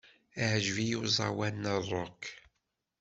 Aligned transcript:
Iεǧeb-iyi 0.41 0.97
uẓawan 1.03 1.55
n 1.67 1.79
rock. 1.91 2.21